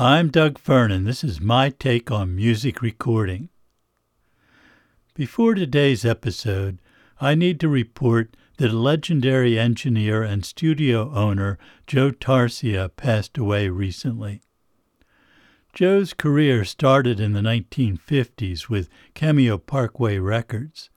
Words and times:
I'm 0.00 0.28
Doug 0.28 0.60
Fernan. 0.60 1.02
This 1.02 1.24
is 1.24 1.40
my 1.40 1.70
take 1.70 2.08
on 2.08 2.36
music 2.36 2.82
recording. 2.82 3.48
Before 5.14 5.54
today's 5.54 6.04
episode, 6.04 6.78
I 7.20 7.34
need 7.34 7.58
to 7.58 7.68
report 7.68 8.36
that 8.58 8.72
legendary 8.72 9.58
engineer 9.58 10.22
and 10.22 10.44
studio 10.44 11.12
owner 11.12 11.58
Joe 11.88 12.12
Tarsia 12.12 12.94
passed 12.94 13.36
away 13.36 13.70
recently. 13.70 14.40
Joe's 15.72 16.14
career 16.14 16.64
started 16.64 17.18
in 17.18 17.32
the 17.32 17.40
1950s 17.40 18.68
with 18.68 18.88
Cameo 19.14 19.58
Parkway 19.58 20.18
Records. 20.18 20.90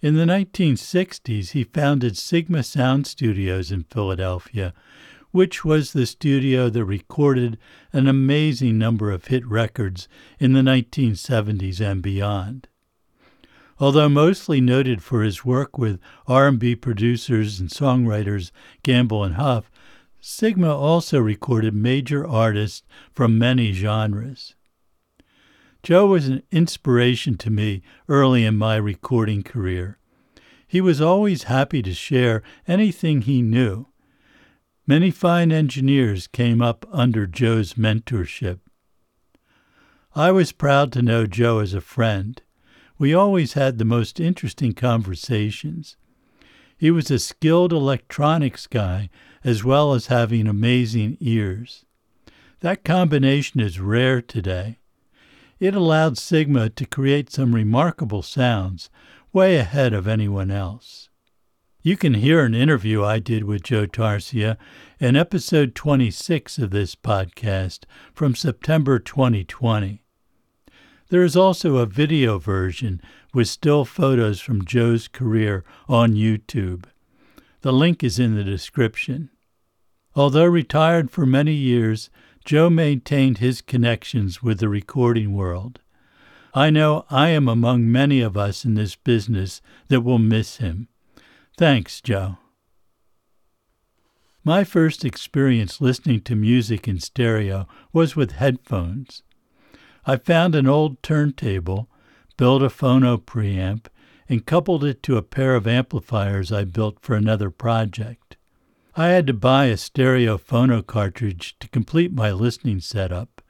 In 0.00 0.16
the 0.16 0.24
1960s, 0.24 1.52
he 1.52 1.62
founded 1.62 2.16
Sigma 2.16 2.64
Sound 2.64 3.06
Studios 3.06 3.70
in 3.70 3.84
Philadelphia, 3.84 4.74
which 5.36 5.66
was 5.66 5.92
the 5.92 6.06
studio 6.06 6.70
that 6.70 6.82
recorded 6.82 7.58
an 7.92 8.06
amazing 8.06 8.78
number 8.78 9.10
of 9.10 9.26
hit 9.26 9.46
records 9.46 10.08
in 10.38 10.54
the 10.54 10.62
1970s 10.62 11.78
and 11.78 12.00
beyond. 12.00 12.66
Although 13.78 14.08
mostly 14.08 14.62
noted 14.62 15.02
for 15.02 15.22
his 15.22 15.44
work 15.44 15.76
with 15.76 16.00
R&B 16.26 16.76
producers 16.76 17.60
and 17.60 17.68
songwriters 17.68 18.50
Gamble 18.82 19.24
and 19.24 19.34
Huff, 19.34 19.70
Sigma 20.22 20.74
also 20.74 21.20
recorded 21.20 21.74
major 21.74 22.26
artists 22.26 22.82
from 23.12 23.38
many 23.38 23.74
genres. 23.74 24.54
Joe 25.82 26.06
was 26.06 26.28
an 26.28 26.44
inspiration 26.50 27.36
to 27.36 27.50
me 27.50 27.82
early 28.08 28.42
in 28.46 28.56
my 28.56 28.76
recording 28.76 29.42
career. 29.42 29.98
He 30.66 30.80
was 30.80 31.02
always 31.02 31.42
happy 31.42 31.82
to 31.82 31.92
share 31.92 32.42
anything 32.66 33.20
he 33.20 33.42
knew. 33.42 33.88
Many 34.88 35.10
fine 35.10 35.50
engineers 35.50 36.28
came 36.28 36.62
up 36.62 36.86
under 36.92 37.26
Joe's 37.26 37.74
mentorship. 37.74 38.60
I 40.14 40.30
was 40.30 40.52
proud 40.52 40.92
to 40.92 41.02
know 41.02 41.26
Joe 41.26 41.58
as 41.58 41.74
a 41.74 41.80
friend. 41.80 42.40
We 42.96 43.12
always 43.12 43.54
had 43.54 43.78
the 43.78 43.84
most 43.84 44.20
interesting 44.20 44.74
conversations. 44.74 45.96
He 46.78 46.92
was 46.92 47.10
a 47.10 47.18
skilled 47.18 47.72
electronics 47.72 48.68
guy 48.68 49.10
as 49.42 49.64
well 49.64 49.92
as 49.92 50.06
having 50.06 50.46
amazing 50.46 51.16
ears. 51.18 51.84
That 52.60 52.84
combination 52.84 53.58
is 53.58 53.80
rare 53.80 54.22
today. 54.22 54.78
It 55.58 55.74
allowed 55.74 56.16
Sigma 56.16 56.70
to 56.70 56.86
create 56.86 57.32
some 57.32 57.56
remarkable 57.56 58.22
sounds, 58.22 58.88
way 59.32 59.56
ahead 59.56 59.92
of 59.92 60.06
anyone 60.06 60.52
else. 60.52 61.08
You 61.86 61.96
can 61.96 62.14
hear 62.14 62.44
an 62.44 62.52
interview 62.52 63.04
I 63.04 63.20
did 63.20 63.44
with 63.44 63.62
Joe 63.62 63.86
Tarsia 63.86 64.56
in 64.98 65.14
episode 65.14 65.76
26 65.76 66.58
of 66.58 66.70
this 66.72 66.96
podcast 66.96 67.84
from 68.12 68.34
September 68.34 68.98
2020. 68.98 70.02
There 71.10 71.22
is 71.22 71.36
also 71.36 71.76
a 71.76 71.86
video 71.86 72.40
version 72.40 73.00
with 73.32 73.46
still 73.46 73.84
photos 73.84 74.40
from 74.40 74.64
Joe's 74.64 75.06
career 75.06 75.62
on 75.88 76.14
YouTube. 76.14 76.86
The 77.60 77.72
link 77.72 78.02
is 78.02 78.18
in 78.18 78.34
the 78.34 78.42
description. 78.42 79.30
Although 80.16 80.46
retired 80.46 81.12
for 81.12 81.24
many 81.24 81.54
years, 81.54 82.10
Joe 82.44 82.68
maintained 82.68 83.38
his 83.38 83.60
connections 83.60 84.42
with 84.42 84.58
the 84.58 84.68
recording 84.68 85.34
world. 85.34 85.78
I 86.52 86.68
know 86.68 87.06
I 87.10 87.28
am 87.28 87.46
among 87.46 87.92
many 87.92 88.22
of 88.22 88.36
us 88.36 88.64
in 88.64 88.74
this 88.74 88.96
business 88.96 89.62
that 89.86 90.00
will 90.00 90.18
miss 90.18 90.56
him. 90.56 90.88
Thanks, 91.56 92.02
Joe. 92.02 92.36
My 94.44 94.62
first 94.62 95.06
experience 95.06 95.80
listening 95.80 96.20
to 96.22 96.36
music 96.36 96.86
in 96.86 97.00
stereo 97.00 97.66
was 97.94 98.14
with 98.14 98.32
headphones. 98.32 99.22
I 100.04 100.16
found 100.16 100.54
an 100.54 100.66
old 100.66 101.02
turntable, 101.02 101.88
built 102.36 102.62
a 102.62 102.66
phono 102.66 103.16
preamp, 103.16 103.86
and 104.28 104.44
coupled 104.44 104.84
it 104.84 105.02
to 105.04 105.16
a 105.16 105.22
pair 105.22 105.54
of 105.54 105.66
amplifiers 105.66 106.52
I 106.52 106.64
built 106.64 107.00
for 107.00 107.16
another 107.16 107.50
project. 107.50 108.36
I 108.94 109.08
had 109.08 109.26
to 109.26 109.32
buy 109.32 109.66
a 109.66 109.78
stereo 109.78 110.36
phono 110.36 110.86
cartridge 110.86 111.56
to 111.60 111.68
complete 111.68 112.12
my 112.12 112.32
listening 112.32 112.80
setup. 112.80 113.40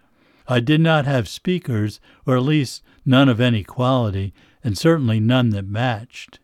I 0.47 0.61
did 0.61 0.81
not 0.81 1.07
have 1.07 1.29
speakers, 1.29 1.99
or 2.25 2.37
at 2.37 2.45
least 2.45 2.85
none 3.05 3.29
of 3.29 3.41
any 3.41 3.65
quality, 3.65 4.33
and 4.63 4.79
certainly 4.79 5.19
none 5.19 5.51
that 5.51 5.67
matched. 5.67 6.39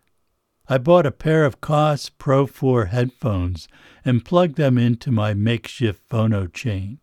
I 0.73 0.79
bought 0.79 1.05
a 1.05 1.11
pair 1.11 1.45
of 1.45 1.61
Koss 1.61 2.09
Pro 2.09 2.47
4 2.47 2.87
headphones 2.87 3.69
and 4.07 4.25
plugged 4.25 4.57
them 4.57 4.79
into 4.79 5.13
my 5.13 5.35
makeshift 5.35 6.09
phono 6.09 6.51
chain. 6.51 6.99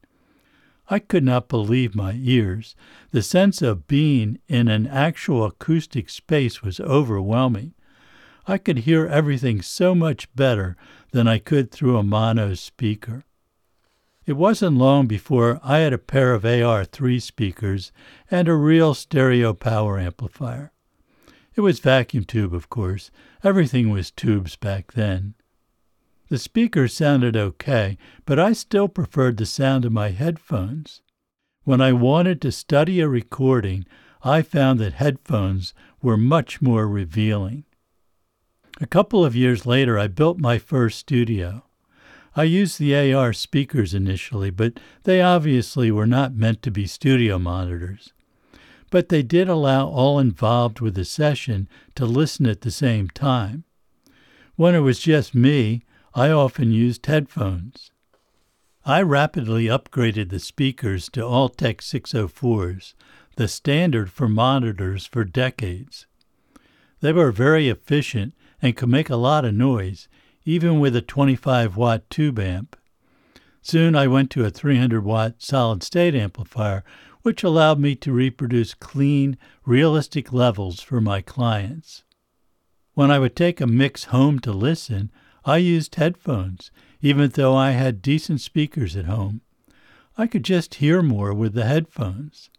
I 0.87 0.97
could 0.97 1.23
not 1.23 1.49
believe 1.49 1.93
my 1.93 2.15
ears. 2.17 2.75
The 3.11 3.21
sense 3.21 3.61
of 3.61 3.85
being 3.85 4.39
in 4.47 4.69
an 4.69 4.87
actual 4.87 5.45
acoustic 5.45 6.09
space 6.09 6.63
was 6.63 6.79
overwhelming. 6.79 7.75
I 8.47 8.57
could 8.57 8.79
hear 8.79 9.05
everything 9.05 9.61
so 9.61 9.93
much 9.93 10.33
better 10.33 10.75
than 11.11 11.27
I 11.27 11.37
could 11.37 11.69
through 11.69 11.97
a 11.97 12.01
mono 12.01 12.55
speaker. 12.55 13.23
It 14.25 14.33
wasn't 14.33 14.77
long 14.77 15.05
before 15.05 15.59
I 15.63 15.77
had 15.77 15.93
a 15.93 15.99
pair 15.99 16.33
of 16.33 16.41
AR3 16.41 17.21
speakers 17.21 17.91
and 18.31 18.47
a 18.47 18.55
real 18.55 18.95
stereo 18.95 19.53
power 19.53 19.99
amplifier. 19.99 20.71
It 21.59 21.63
was 21.63 21.81
vacuum 21.81 22.23
tube, 22.23 22.53
of 22.53 22.69
course. 22.69 23.11
Everything 23.43 23.89
was 23.89 24.11
tubes 24.11 24.55
back 24.55 24.93
then. 24.93 25.33
The 26.29 26.37
speakers 26.37 26.93
sounded 26.93 27.35
okay, 27.35 27.97
but 28.25 28.39
I 28.39 28.53
still 28.53 28.87
preferred 28.87 29.35
the 29.35 29.45
sound 29.45 29.83
of 29.83 29.91
my 29.91 30.11
headphones. 30.11 31.01
When 31.65 31.81
I 31.81 31.91
wanted 31.91 32.41
to 32.43 32.53
study 32.53 33.01
a 33.01 33.09
recording, 33.09 33.85
I 34.23 34.41
found 34.41 34.79
that 34.79 34.93
headphones 34.93 35.73
were 36.01 36.15
much 36.15 36.61
more 36.61 36.87
revealing. 36.87 37.65
A 38.79 38.87
couple 38.87 39.25
of 39.25 39.35
years 39.35 39.65
later, 39.65 39.99
I 39.99 40.07
built 40.07 40.39
my 40.39 40.59
first 40.59 40.97
studio. 40.97 41.65
I 42.37 42.43
used 42.43 42.79
the 42.79 43.13
AR 43.13 43.33
speakers 43.33 43.93
initially, 43.93 44.49
but 44.49 44.79
they 45.03 45.21
obviously 45.21 45.91
were 45.91 46.07
not 46.07 46.33
meant 46.33 46.61
to 46.61 46.71
be 46.71 46.87
studio 46.87 47.37
monitors. 47.37 48.13
But 48.91 49.09
they 49.09 49.23
did 49.23 49.47
allow 49.47 49.87
all 49.87 50.19
involved 50.19 50.79
with 50.79 50.95
the 50.95 51.05
session 51.05 51.67
to 51.95 52.05
listen 52.05 52.45
at 52.47 52.61
the 52.61 52.71
same 52.71 53.09
time. 53.09 53.63
When 54.55 54.75
it 54.75 54.79
was 54.79 54.99
just 54.99 55.35
me, 55.35 55.83
I 56.13 56.31
often 56.31 56.71
used 56.71 57.05
headphones. 57.05 57.91
I 58.85 59.01
rapidly 59.01 59.65
upgraded 59.65 60.29
the 60.29 60.39
speakers 60.39 61.09
to 61.09 61.21
Altec 61.21 61.77
604s, 61.77 62.93
the 63.35 63.47
standard 63.47 64.11
for 64.11 64.27
monitors 64.27 65.05
for 65.05 65.23
decades. 65.23 66.07
They 67.01 67.13
were 67.13 67.31
very 67.31 67.69
efficient 67.69 68.33
and 68.61 68.75
could 68.75 68.89
make 68.89 69.09
a 69.09 69.15
lot 69.15 69.45
of 69.45 69.53
noise, 69.53 70.07
even 70.43 70.79
with 70.79 70.95
a 70.95 71.01
25 71.01 71.77
watt 71.77 72.09
tube 72.09 72.39
amp. 72.39 72.75
Soon 73.61 73.95
I 73.95 74.07
went 74.07 74.31
to 74.31 74.43
a 74.43 74.49
300 74.49 75.03
watt 75.03 75.35
solid 75.37 75.83
state 75.83 76.15
amplifier, 76.15 76.83
which 77.21 77.43
allowed 77.43 77.79
me 77.79 77.95
to 77.95 78.11
reproduce 78.11 78.73
clean, 78.73 79.37
realistic 79.65 80.31
levels 80.31 80.81
for 80.81 81.01
my 81.01 81.21
clients. 81.21 82.03
When 82.93 83.11
I 83.11 83.19
would 83.19 83.35
take 83.35 83.61
a 83.61 83.67
mix 83.67 84.05
home 84.05 84.39
to 84.39 84.51
listen, 84.51 85.11
I 85.45 85.57
used 85.57 85.95
headphones, 85.95 86.71
even 87.01 87.29
though 87.29 87.55
I 87.55 87.71
had 87.71 88.01
decent 88.01 88.41
speakers 88.41 88.95
at 88.95 89.05
home. 89.05 89.41
I 90.17 90.27
could 90.27 90.43
just 90.43 90.75
hear 90.75 91.01
more 91.01 91.33
with 91.33 91.53
the 91.53 91.65
headphones. 91.65 92.49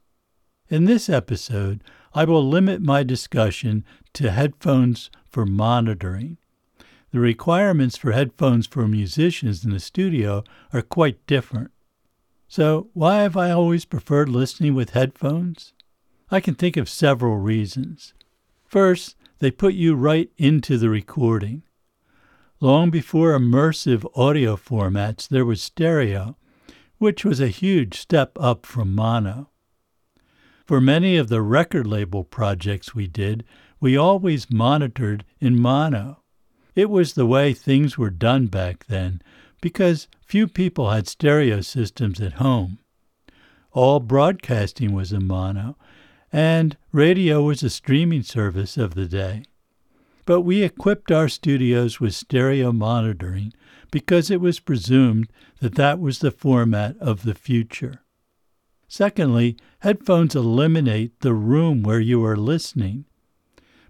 In 0.68 0.84
this 0.84 1.08
episode, 1.08 1.82
I 2.14 2.24
will 2.24 2.48
limit 2.48 2.80
my 2.80 3.02
discussion 3.02 3.84
to 4.14 4.30
headphones 4.30 5.10
for 5.28 5.44
monitoring. 5.44 6.38
The 7.12 7.20
requirements 7.20 7.96
for 7.96 8.12
headphones 8.12 8.66
for 8.66 8.86
musicians 8.86 9.64
in 9.64 9.70
the 9.72 9.80
studio 9.80 10.44
are 10.72 10.82
quite 10.82 11.26
different. 11.26 11.70
So, 12.50 12.88
why 12.94 13.18
have 13.18 13.36
I 13.36 13.52
always 13.52 13.84
preferred 13.84 14.28
listening 14.28 14.74
with 14.74 14.90
headphones? 14.90 15.72
I 16.32 16.40
can 16.40 16.56
think 16.56 16.76
of 16.76 16.88
several 16.88 17.36
reasons. 17.36 18.12
First, 18.66 19.14
they 19.38 19.52
put 19.52 19.74
you 19.74 19.94
right 19.94 20.32
into 20.36 20.76
the 20.76 20.90
recording. 20.90 21.62
Long 22.58 22.90
before 22.90 23.38
immersive 23.38 24.04
audio 24.16 24.56
formats, 24.56 25.28
there 25.28 25.44
was 25.44 25.62
stereo, 25.62 26.36
which 26.98 27.24
was 27.24 27.38
a 27.38 27.46
huge 27.46 27.96
step 27.96 28.36
up 28.40 28.66
from 28.66 28.96
mono. 28.96 29.50
For 30.66 30.80
many 30.80 31.16
of 31.16 31.28
the 31.28 31.42
record 31.42 31.86
label 31.86 32.24
projects 32.24 32.96
we 32.96 33.06
did, 33.06 33.44
we 33.78 33.96
always 33.96 34.50
monitored 34.50 35.24
in 35.38 35.56
mono. 35.56 36.24
It 36.74 36.90
was 36.90 37.12
the 37.12 37.26
way 37.26 37.54
things 37.54 37.96
were 37.96 38.10
done 38.10 38.48
back 38.48 38.86
then, 38.86 39.22
because 39.60 40.08
few 40.24 40.46
people 40.46 40.90
had 40.90 41.08
stereo 41.08 41.60
systems 41.60 42.20
at 42.20 42.34
home. 42.34 42.78
All 43.72 44.00
broadcasting 44.00 44.92
was 44.92 45.12
in 45.12 45.26
mono, 45.26 45.76
and 46.32 46.76
radio 46.92 47.42
was 47.42 47.62
a 47.62 47.70
streaming 47.70 48.22
service 48.22 48.76
of 48.76 48.94
the 48.94 49.06
day. 49.06 49.44
But 50.26 50.42
we 50.42 50.62
equipped 50.62 51.10
our 51.10 51.28
studios 51.28 52.00
with 52.00 52.14
stereo 52.14 52.72
monitoring 52.72 53.52
because 53.90 54.30
it 54.30 54.40
was 54.40 54.60
presumed 54.60 55.28
that 55.60 55.74
that 55.74 55.98
was 55.98 56.20
the 56.20 56.30
format 56.30 56.96
of 56.98 57.22
the 57.22 57.34
future. 57.34 58.02
Secondly, 58.86 59.56
headphones 59.80 60.34
eliminate 60.34 61.20
the 61.20 61.34
room 61.34 61.82
where 61.82 62.00
you 62.00 62.24
are 62.24 62.36
listening. 62.36 63.04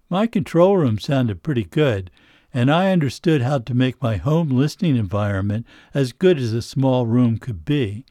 My 0.09 0.27
control 0.27 0.77
room 0.77 0.99
sounded 0.99 1.43
pretty 1.43 1.65
good, 1.65 2.11
and 2.53 2.71
I 2.71 2.91
understood 2.91 3.43
how 3.43 3.59
to 3.59 3.75
make 3.75 4.03
my 4.03 4.17
home 4.17 4.49
listening 4.51 4.97
environment 4.97 5.67
as 5.95 6.13
good 6.13 6.39
as 6.39 6.53
a 6.53 6.63
small 6.63 7.07
room 7.07 7.39
could 7.39 7.65
be. 7.65 8.05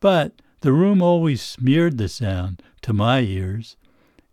But 0.00 0.40
the 0.60 0.72
room 0.72 1.02
always 1.02 1.42
smeared 1.42 1.98
the 1.98 2.08
sound, 2.08 2.62
to 2.82 2.92
my 2.92 3.20
ears. 3.20 3.76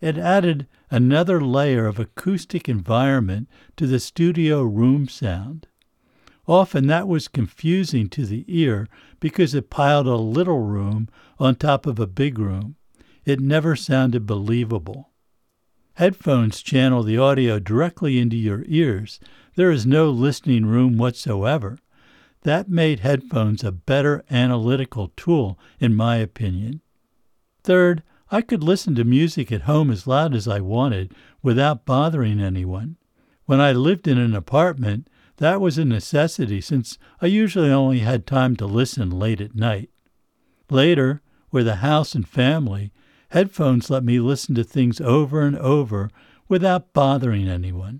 It 0.01 0.17
added 0.17 0.67
another 0.89 1.41
layer 1.41 1.87
of 1.87 1.99
acoustic 1.99 2.69
environment 2.69 3.49
to 3.77 3.87
the 3.87 3.99
studio 3.99 4.63
room 4.63 5.07
sound. 5.07 5.67
Often 6.47 6.87
that 6.87 7.07
was 7.07 7.27
confusing 7.27 8.07
to 8.09 8.25
the 8.25 8.45
ear 8.47 8.87
because 9.19 9.55
it 9.55 9.69
piled 9.69 10.07
a 10.07 10.15
little 10.15 10.59
room 10.59 11.09
on 11.39 11.55
top 11.55 11.85
of 11.87 11.99
a 11.99 12.07
big 12.07 12.37
room. 12.37 12.75
It 13.25 13.39
never 13.39 13.75
sounded 13.75 14.27
believable. 14.27 15.09
Headphones 15.95 16.61
channel 16.61 17.03
the 17.03 17.17
audio 17.17 17.57
directly 17.57 18.19
into 18.19 18.35
your 18.35 18.65
ears. 18.67 19.17
There 19.55 19.71
is 19.71 19.85
no 19.85 20.09
listening 20.09 20.65
room 20.65 20.97
whatsoever. 20.97 21.77
That 22.43 22.69
made 22.69 22.99
headphones 22.99 23.63
a 23.63 23.71
better 23.71 24.23
analytical 24.29 25.13
tool, 25.15 25.57
in 25.79 25.95
my 25.95 26.17
opinion. 26.17 26.81
Third, 27.63 28.03
I 28.29 28.41
could 28.41 28.61
listen 28.61 28.93
to 28.95 29.05
music 29.05 29.53
at 29.53 29.61
home 29.61 29.89
as 29.89 30.05
loud 30.05 30.35
as 30.35 30.49
I 30.49 30.59
wanted 30.59 31.13
without 31.41 31.85
bothering 31.85 32.41
anyone. 32.41 32.97
When 33.45 33.61
I 33.61 33.71
lived 33.71 34.05
in 34.05 34.17
an 34.17 34.35
apartment, 34.35 35.07
that 35.37 35.61
was 35.61 35.77
a 35.77 35.85
necessity 35.85 36.59
since 36.59 36.97
I 37.21 37.27
usually 37.27 37.69
only 37.69 37.99
had 37.99 38.27
time 38.27 38.57
to 38.57 38.65
listen 38.65 39.09
late 39.09 39.39
at 39.39 39.55
night. 39.55 39.89
Later, 40.69 41.21
with 41.51 41.69
a 41.69 41.77
house 41.77 42.15
and 42.15 42.27
family, 42.27 42.91
headphones 43.35 43.89
let 43.89 44.01
me 44.01 44.17
listen 44.17 44.55
to 44.55 44.63
things 44.63 45.01
over 45.01 45.41
and 45.41 45.57
over 45.57 46.09
without 46.47 46.93
bothering 46.93 47.49
anyone. 47.49 47.99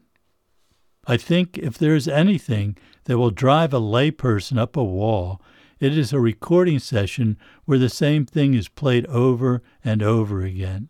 I 1.07 1.17
think 1.17 1.57
if 1.57 1.77
there 1.77 1.93
is 1.93 2.07
anything 2.07 2.77
that 3.03 3.17
will 3.17 3.31
drive 3.31 3.73
a 3.73 3.81
layperson 3.81 4.57
up 4.57 4.77
a 4.77 4.83
wall, 4.83 5.41
it 5.77 5.97
is 5.97 6.13
a 6.13 6.21
recording 6.21 6.79
session 6.79 7.37
where 7.65 7.77
the 7.77 7.89
same 7.89 8.25
thing 8.25 8.53
is 8.53 8.69
played 8.69 9.05
over 9.07 9.61
and 9.83 10.01
over 10.01 10.41
again. 10.41 10.89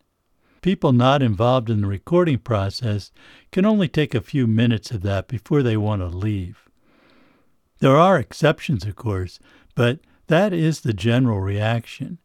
People 0.62 0.94
not 0.94 1.24
involved 1.24 1.72
in 1.72 1.82
the 1.82 1.88
recording 1.88 2.38
process 2.38 3.12
can 3.52 3.66
only 3.66 3.88
take 3.88 4.14
a 4.14 4.22
few 4.22 4.46
minutes 4.46 4.92
of 4.92 5.02
that 5.02 5.28
before 5.28 5.64
they 5.64 5.76
want 5.76 6.04
to 6.04 6.08
leave. 6.08 6.70
There 7.80 7.98
are 7.98 8.20
exceptions, 8.20 8.86
of 8.86 8.96
course, 8.96 9.40
but 9.74 10.02
that 10.28 10.54
is 10.54 10.82
the 10.82 10.94
general 10.94 11.42
reaction. 11.42 12.20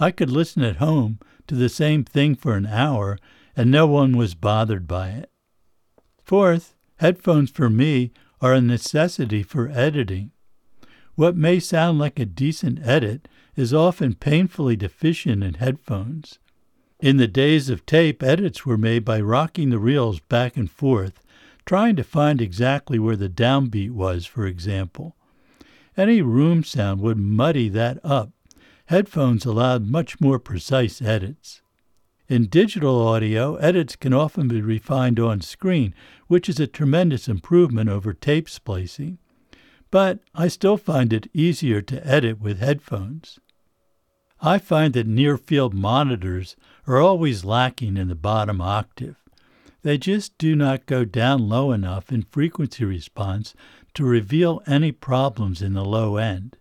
I 0.00 0.10
could 0.10 0.30
listen 0.30 0.62
at 0.62 0.76
home 0.76 1.18
to 1.46 1.54
the 1.54 1.68
same 1.68 2.04
thing 2.04 2.34
for 2.34 2.54
an 2.54 2.66
hour 2.66 3.18
and 3.56 3.70
no 3.70 3.86
one 3.86 4.16
was 4.16 4.34
bothered 4.34 4.86
by 4.86 5.08
it. 5.10 5.30
Fourth, 6.22 6.76
headphones 6.98 7.50
for 7.50 7.68
me 7.68 8.12
are 8.40 8.52
a 8.52 8.60
necessity 8.60 9.42
for 9.42 9.68
editing. 9.68 10.30
What 11.16 11.36
may 11.36 11.58
sound 11.58 11.98
like 11.98 12.20
a 12.20 12.24
decent 12.24 12.78
edit 12.86 13.26
is 13.56 13.74
often 13.74 14.14
painfully 14.14 14.76
deficient 14.76 15.42
in 15.42 15.54
headphones. 15.54 16.38
In 17.00 17.16
the 17.16 17.26
days 17.26 17.68
of 17.68 17.84
tape, 17.84 18.22
edits 18.22 18.64
were 18.64 18.78
made 18.78 19.04
by 19.04 19.20
rocking 19.20 19.70
the 19.70 19.80
reels 19.80 20.20
back 20.20 20.56
and 20.56 20.70
forth, 20.70 21.20
trying 21.66 21.96
to 21.96 22.04
find 22.04 22.40
exactly 22.40 23.00
where 23.00 23.16
the 23.16 23.28
downbeat 23.28 23.90
was, 23.90 24.26
for 24.26 24.46
example. 24.46 25.16
Any 25.96 26.22
room 26.22 26.62
sound 26.62 27.00
would 27.00 27.18
muddy 27.18 27.68
that 27.70 27.98
up. 28.04 28.30
Headphones 28.88 29.44
allowed 29.44 29.86
much 29.86 30.18
more 30.18 30.38
precise 30.38 31.02
edits. 31.02 31.60
In 32.26 32.46
digital 32.46 33.06
audio, 33.06 33.56
edits 33.56 33.96
can 33.96 34.14
often 34.14 34.48
be 34.48 34.62
refined 34.62 35.20
on 35.20 35.42
screen, 35.42 35.94
which 36.26 36.48
is 36.48 36.58
a 36.58 36.66
tremendous 36.66 37.28
improvement 37.28 37.90
over 37.90 38.14
tape 38.14 38.48
splicing. 38.48 39.18
But 39.90 40.20
I 40.34 40.48
still 40.48 40.78
find 40.78 41.12
it 41.12 41.30
easier 41.34 41.82
to 41.82 42.06
edit 42.06 42.40
with 42.40 42.60
headphones. 42.60 43.38
I 44.40 44.56
find 44.56 44.94
that 44.94 45.06
near 45.06 45.36
field 45.36 45.74
monitors 45.74 46.56
are 46.86 46.98
always 46.98 47.44
lacking 47.44 47.98
in 47.98 48.08
the 48.08 48.14
bottom 48.14 48.62
octave. 48.62 49.16
They 49.82 49.98
just 49.98 50.38
do 50.38 50.56
not 50.56 50.86
go 50.86 51.04
down 51.04 51.46
low 51.46 51.72
enough 51.72 52.10
in 52.10 52.22
frequency 52.22 52.86
response 52.86 53.54
to 53.92 54.04
reveal 54.04 54.62
any 54.66 54.92
problems 54.92 55.60
in 55.60 55.74
the 55.74 55.84
low 55.84 56.16
end. 56.16 56.56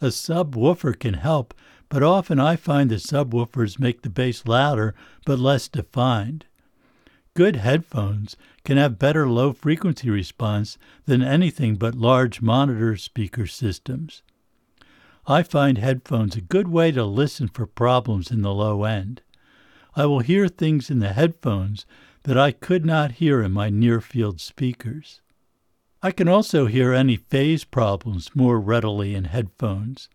A 0.00 0.06
subwoofer 0.06 0.98
can 0.98 1.14
help, 1.14 1.54
but 1.88 2.02
often 2.02 2.38
I 2.38 2.56
find 2.56 2.90
that 2.90 3.00
subwoofers 3.00 3.80
make 3.80 4.02
the 4.02 4.10
bass 4.10 4.46
louder 4.46 4.94
but 5.24 5.38
less 5.38 5.68
defined. 5.68 6.44
Good 7.34 7.56
headphones 7.56 8.36
can 8.64 8.76
have 8.76 8.98
better 8.98 9.28
low 9.28 9.52
frequency 9.52 10.10
response 10.10 10.78
than 11.06 11.22
anything 11.22 11.76
but 11.76 11.94
large 11.94 12.40
monitor 12.40 12.96
speaker 12.96 13.46
systems. 13.46 14.22
I 15.26 15.42
find 15.42 15.78
headphones 15.78 16.36
a 16.36 16.40
good 16.40 16.68
way 16.68 16.90
to 16.92 17.04
listen 17.04 17.48
for 17.48 17.66
problems 17.66 18.30
in 18.30 18.42
the 18.42 18.54
low 18.54 18.84
end. 18.84 19.22
I 19.94 20.06
will 20.06 20.20
hear 20.20 20.48
things 20.48 20.90
in 20.90 21.00
the 21.00 21.12
headphones 21.12 21.86
that 22.22 22.38
I 22.38 22.52
could 22.52 22.86
not 22.86 23.12
hear 23.12 23.42
in 23.42 23.52
my 23.52 23.68
near 23.68 24.00
field 24.00 24.40
speakers. 24.40 25.20
I 26.00 26.12
can 26.12 26.28
also 26.28 26.66
hear 26.66 26.92
any 26.92 27.16
phase 27.16 27.64
problems 27.64 28.30
more 28.34 28.60
readily 28.60 29.16
in 29.16 29.24
headphones. 29.24 30.08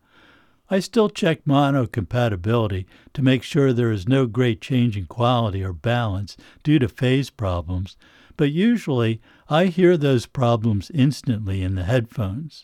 I 0.69 0.80
still 0.80 1.09
check 1.09 1.45
mono 1.45 1.88
compatibility 1.88 2.88
to 3.13 3.21
make 3.21 3.44
sure 3.44 3.74
there 3.74 3.91
is 3.91 4.07
no 4.07 4.25
great 4.25 4.62
change 4.62 4.95
in 4.95 5.07
quality 5.07 5.62
or 5.62 5.74
balance 5.74 6.38
due 6.63 6.80
to 6.80 6.88
phase 6.88 7.30
problems, 7.30 7.97
but 8.38 8.51
usually 8.51 9.21
I 9.50 9.65
hear 9.65 9.97
those 9.97 10.25
problems 10.25 10.89
instantly 10.94 11.62
in 11.62 11.75
the 11.75 11.83
headphones. 11.83 12.63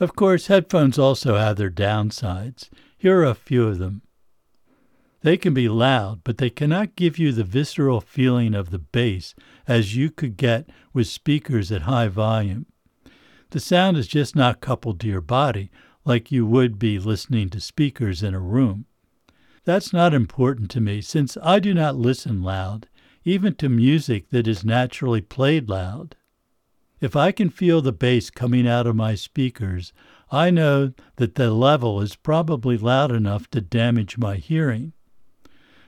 Of 0.00 0.16
course, 0.16 0.48
headphones 0.48 0.98
also 0.98 1.36
have 1.36 1.56
their 1.56 1.70
downsides. 1.70 2.70
Here 2.98 3.20
are 3.20 3.24
a 3.24 3.34
few 3.34 3.68
of 3.68 3.78
them. 3.78 4.02
They 5.22 5.36
can 5.36 5.52
be 5.52 5.68
loud, 5.68 6.22
but 6.24 6.38
they 6.38 6.48
cannot 6.48 6.96
give 6.96 7.18
you 7.18 7.32
the 7.32 7.44
visceral 7.44 8.00
feeling 8.00 8.54
of 8.54 8.70
the 8.70 8.78
bass 8.78 9.34
as 9.68 9.94
you 9.94 10.10
could 10.10 10.38
get 10.38 10.70
with 10.94 11.08
speakers 11.08 11.70
at 11.70 11.82
high 11.82 12.08
volume. 12.08 12.66
The 13.50 13.60
sound 13.60 13.98
is 13.98 14.06
just 14.08 14.34
not 14.34 14.60
coupled 14.60 14.98
to 15.00 15.08
your 15.08 15.20
body 15.20 15.70
like 16.06 16.32
you 16.32 16.46
would 16.46 16.78
be 16.78 16.98
listening 16.98 17.50
to 17.50 17.60
speakers 17.60 18.22
in 18.22 18.32
a 18.32 18.40
room. 18.40 18.86
That's 19.64 19.92
not 19.92 20.14
important 20.14 20.70
to 20.70 20.80
me 20.80 21.02
since 21.02 21.36
I 21.42 21.58
do 21.58 21.74
not 21.74 21.96
listen 21.96 22.42
loud, 22.42 22.88
even 23.22 23.54
to 23.56 23.68
music 23.68 24.30
that 24.30 24.48
is 24.48 24.64
naturally 24.64 25.20
played 25.20 25.68
loud. 25.68 26.16
If 27.00 27.14
I 27.14 27.30
can 27.32 27.50
feel 27.50 27.82
the 27.82 27.92
bass 27.92 28.30
coming 28.30 28.66
out 28.66 28.86
of 28.86 28.96
my 28.96 29.14
speakers, 29.14 29.92
I 30.30 30.50
know 30.50 30.92
that 31.16 31.34
the 31.34 31.50
level 31.50 32.00
is 32.00 32.16
probably 32.16 32.78
loud 32.78 33.12
enough 33.12 33.50
to 33.50 33.60
damage 33.60 34.16
my 34.16 34.36
hearing. 34.36 34.94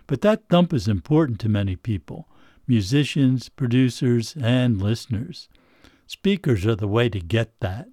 But 0.06 0.20
that 0.22 0.48
thump 0.48 0.72
is 0.72 0.88
important 0.88 1.40
to 1.40 1.48
many 1.48 1.76
people 1.76 2.28
musicians, 2.68 3.48
producers, 3.48 4.36
and 4.40 4.80
listeners. 4.80 5.48
Speakers 6.06 6.64
are 6.64 6.76
the 6.76 6.88
way 6.88 7.08
to 7.08 7.20
get 7.20 7.58
that. 7.60 7.88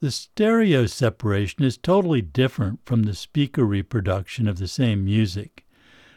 The 0.00 0.10
stereo 0.10 0.86
separation 0.86 1.64
is 1.64 1.76
totally 1.76 2.22
different 2.22 2.80
from 2.84 3.02
the 3.02 3.14
speaker 3.14 3.64
reproduction 3.64 4.48
of 4.48 4.58
the 4.58 4.68
same 4.68 5.04
music. 5.04 5.66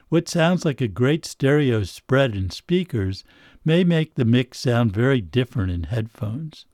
What 0.10 0.29
sounds 0.29 0.65
like 0.65 0.81
a 0.81 0.88
great 0.88 1.25
stereo 1.25 1.83
spread 1.83 2.36
in 2.36 2.50
speakers 2.50 3.24
may 3.65 3.83
make 3.83 4.15
the 4.15 4.25
mix 4.25 4.60
sound 4.60 4.93
very 4.93 5.21
different 5.21 5.71
in 5.71 5.83
headphones. 5.83 6.65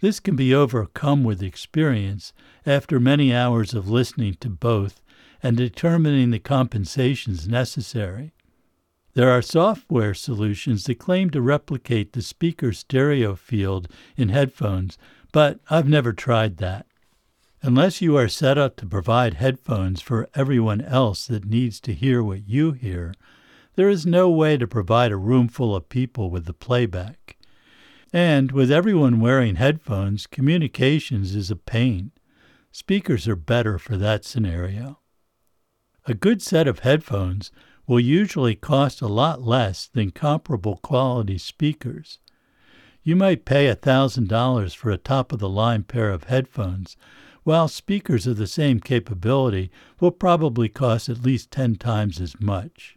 This 0.00 0.20
can 0.20 0.36
be 0.36 0.54
overcome 0.54 1.24
with 1.24 1.42
experience 1.42 2.32
after 2.64 3.00
many 3.00 3.34
hours 3.34 3.74
of 3.74 3.90
listening 3.90 4.34
to 4.40 4.48
both 4.48 5.02
and 5.46 5.56
determining 5.56 6.32
the 6.32 6.40
compensations 6.40 7.46
necessary. 7.46 8.34
There 9.14 9.30
are 9.30 9.40
software 9.40 10.12
solutions 10.12 10.82
that 10.84 10.98
claim 10.98 11.30
to 11.30 11.40
replicate 11.40 12.14
the 12.14 12.20
speaker 12.20 12.72
stereo 12.72 13.36
field 13.36 13.86
in 14.16 14.30
headphones, 14.30 14.98
but 15.30 15.60
I've 15.70 15.88
never 15.88 16.12
tried 16.12 16.56
that. 16.56 16.86
Unless 17.62 18.02
you 18.02 18.16
are 18.16 18.26
set 18.26 18.58
up 18.58 18.74
to 18.78 18.86
provide 18.86 19.34
headphones 19.34 20.00
for 20.00 20.28
everyone 20.34 20.80
else 20.80 21.28
that 21.28 21.44
needs 21.44 21.78
to 21.82 21.94
hear 21.94 22.24
what 22.24 22.48
you 22.48 22.72
hear, 22.72 23.14
there 23.76 23.88
is 23.88 24.04
no 24.04 24.28
way 24.28 24.56
to 24.56 24.66
provide 24.66 25.12
a 25.12 25.16
room 25.16 25.46
full 25.46 25.76
of 25.76 25.88
people 25.88 26.28
with 26.28 26.46
the 26.46 26.54
playback. 26.54 27.36
And 28.12 28.50
with 28.50 28.72
everyone 28.72 29.20
wearing 29.20 29.54
headphones, 29.54 30.26
communications 30.26 31.36
is 31.36 31.52
a 31.52 31.56
pain. 31.56 32.10
Speakers 32.72 33.28
are 33.28 33.36
better 33.36 33.78
for 33.78 33.96
that 33.96 34.24
scenario. 34.24 34.98
A 36.08 36.14
good 36.14 36.40
set 36.40 36.68
of 36.68 36.80
headphones 36.80 37.50
will 37.88 37.98
usually 37.98 38.54
cost 38.54 39.00
a 39.00 39.08
lot 39.08 39.42
less 39.42 39.88
than 39.88 40.12
comparable 40.12 40.76
quality 40.76 41.36
speakers. 41.36 42.20
You 43.02 43.16
might 43.16 43.44
pay 43.44 43.66
$1,000 43.74 44.76
for 44.76 44.90
a 44.90 44.98
top 44.98 45.32
of 45.32 45.40
the 45.40 45.48
line 45.48 45.82
pair 45.82 46.10
of 46.10 46.24
headphones, 46.24 46.96
while 47.42 47.66
speakers 47.66 48.24
of 48.26 48.36
the 48.36 48.46
same 48.46 48.78
capability 48.78 49.70
will 49.98 50.12
probably 50.12 50.68
cost 50.68 51.08
at 51.08 51.24
least 51.24 51.50
10 51.50 51.74
times 51.74 52.20
as 52.20 52.40
much. 52.40 52.96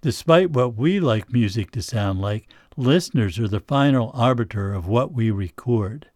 Despite 0.00 0.50
what 0.50 0.74
we 0.74 0.98
like 0.98 1.32
music 1.32 1.70
to 1.72 1.82
sound 1.82 2.20
like, 2.20 2.48
listeners 2.76 3.38
are 3.38 3.48
the 3.48 3.60
final 3.60 4.10
arbiter 4.12 4.72
of 4.74 4.88
what 4.88 5.12
we 5.12 5.30
record. 5.30 6.08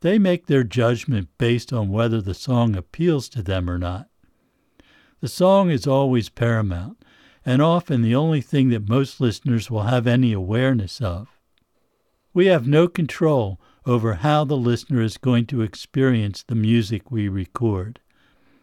They 0.00 0.18
make 0.18 0.46
their 0.46 0.64
judgment 0.64 1.28
based 1.38 1.72
on 1.72 1.90
whether 1.90 2.20
the 2.20 2.34
song 2.34 2.74
appeals 2.74 3.28
to 3.30 3.42
them 3.42 3.70
or 3.70 3.78
not. 3.78 4.07
The 5.20 5.28
song 5.28 5.70
is 5.70 5.86
always 5.86 6.28
paramount, 6.28 7.04
and 7.44 7.60
often 7.60 8.02
the 8.02 8.14
only 8.14 8.40
thing 8.40 8.68
that 8.68 8.88
most 8.88 9.20
listeners 9.20 9.70
will 9.70 9.82
have 9.82 10.06
any 10.06 10.32
awareness 10.32 11.00
of. 11.00 11.28
We 12.32 12.46
have 12.46 12.68
no 12.68 12.86
control 12.86 13.60
over 13.84 14.14
how 14.14 14.44
the 14.44 14.56
listener 14.56 15.02
is 15.02 15.16
going 15.16 15.46
to 15.46 15.62
experience 15.62 16.42
the 16.42 16.54
music 16.54 17.10
we 17.10 17.28
record. 17.28 18.00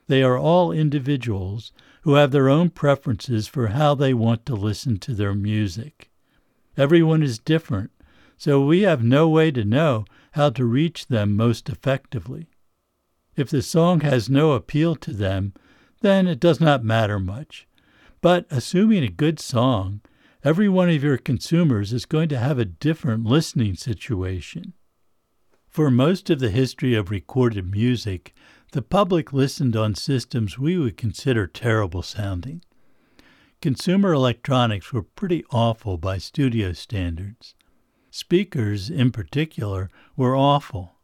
They 0.07 0.24
are 0.24 0.38
all 0.38 0.71
individuals 0.71 1.74
who 2.03 2.13
have 2.13 2.31
their 2.31 2.47
own 2.47 2.69
preferences 2.69 3.47
for 3.47 3.67
how 3.67 3.95
they 3.95 4.13
want 4.13 4.45
to 4.45 4.55
listen 4.55 4.97
to 5.00 5.13
their 5.13 5.33
music. 5.33 6.09
Everyone 6.77 7.24
is 7.24 7.39
different, 7.39 7.91
so 8.38 8.63
we 8.63 8.81
have 8.81 9.03
no 9.03 9.27
way 9.27 9.51
to 9.51 9.65
know 9.65 10.05
how 10.33 10.51
to 10.51 10.63
reach 10.63 11.07
them 11.07 11.35
most 11.35 11.69
effectively. 11.69 12.47
If 13.35 13.50
the 13.50 13.62
song 13.62 14.01
has 14.01 14.29
no 14.29 14.51
appeal 14.51 14.95
to 14.97 15.12
them, 15.12 15.53
then 16.01 16.27
it 16.27 16.39
does 16.39 16.59
not 16.59 16.83
matter 16.83 17.19
much. 17.19 17.67
But 18.21 18.45
assuming 18.49 19.03
a 19.03 19.09
good 19.09 19.39
song, 19.39 20.01
every 20.43 20.69
one 20.69 20.89
of 20.89 21.03
your 21.03 21.17
consumers 21.17 21.93
is 21.93 22.05
going 22.05 22.29
to 22.29 22.39
have 22.39 22.59
a 22.59 22.65
different 22.65 23.25
listening 23.25 23.75
situation. 23.75 24.73
For 25.69 25.91
most 25.91 26.29
of 26.29 26.39
the 26.39 26.49
history 26.49 26.95
of 26.95 27.11
recorded 27.11 27.69
music, 27.69 28.33
the 28.71 28.81
public 28.81 29.33
listened 29.33 29.75
on 29.75 29.93
systems 29.95 30.57
we 30.57 30.77
would 30.77 30.97
consider 30.97 31.47
terrible 31.47 32.01
sounding. 32.01 32.61
Consumer 33.61 34.13
electronics 34.13 34.93
were 34.93 35.03
pretty 35.03 35.43
awful 35.51 35.97
by 35.97 36.17
studio 36.17 36.73
standards. 36.73 37.55
Speakers, 38.11 38.89
in 38.89 39.11
particular, 39.11 39.89
were 40.15 40.35
awful. 40.35 40.94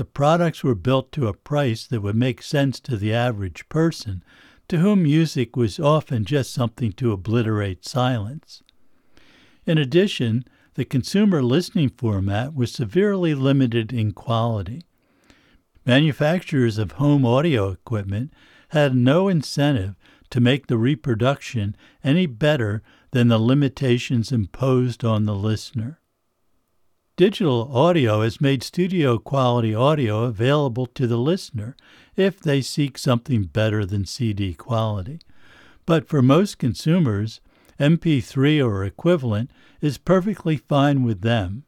The 0.00 0.06
products 0.06 0.64
were 0.64 0.74
built 0.74 1.12
to 1.12 1.28
a 1.28 1.34
price 1.34 1.86
that 1.86 2.00
would 2.00 2.16
make 2.16 2.40
sense 2.40 2.80
to 2.80 2.96
the 2.96 3.12
average 3.12 3.68
person, 3.68 4.24
to 4.68 4.78
whom 4.78 5.02
music 5.02 5.56
was 5.56 5.78
often 5.78 6.24
just 6.24 6.54
something 6.54 6.92
to 6.92 7.12
obliterate 7.12 7.84
silence. 7.84 8.62
In 9.66 9.76
addition, 9.76 10.46
the 10.72 10.86
consumer 10.86 11.42
listening 11.42 11.90
format 11.90 12.54
was 12.54 12.72
severely 12.72 13.34
limited 13.34 13.92
in 13.92 14.12
quality. 14.12 14.84
Manufacturers 15.84 16.78
of 16.78 16.92
home 16.92 17.26
audio 17.26 17.68
equipment 17.68 18.32
had 18.70 18.94
no 18.94 19.28
incentive 19.28 19.96
to 20.30 20.40
make 20.40 20.68
the 20.68 20.78
reproduction 20.78 21.76
any 22.02 22.24
better 22.24 22.82
than 23.10 23.28
the 23.28 23.38
limitations 23.38 24.32
imposed 24.32 25.04
on 25.04 25.26
the 25.26 25.36
listener. 25.36 25.99
Digital 27.20 27.70
audio 27.76 28.22
has 28.22 28.40
made 28.40 28.62
studio 28.62 29.18
quality 29.18 29.74
audio 29.74 30.22
available 30.22 30.86
to 30.86 31.06
the 31.06 31.18
listener 31.18 31.76
if 32.16 32.40
they 32.40 32.62
seek 32.62 32.96
something 32.96 33.42
better 33.42 33.84
than 33.84 34.06
CD 34.06 34.54
quality. 34.54 35.20
But 35.84 36.08
for 36.08 36.22
most 36.22 36.56
consumers, 36.56 37.42
MP3 37.78 38.64
or 38.64 38.86
equivalent 38.86 39.50
is 39.82 39.98
perfectly 39.98 40.56
fine 40.56 41.02
with 41.02 41.20
them. 41.20 41.64